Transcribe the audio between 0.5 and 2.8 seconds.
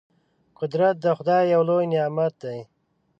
قدرت د خدای یو لوی نعمت دی.